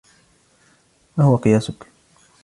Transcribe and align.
ما 1.17 1.23
هو 1.23 1.35
قياسك؟ 1.37 1.75